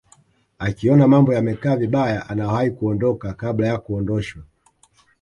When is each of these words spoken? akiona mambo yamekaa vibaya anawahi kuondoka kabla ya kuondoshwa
akiona 0.59 1.07
mambo 1.07 1.33
yamekaa 1.33 1.75
vibaya 1.75 2.29
anawahi 2.29 2.71
kuondoka 2.71 3.33
kabla 3.33 3.67
ya 3.67 3.77
kuondoshwa 3.77 4.41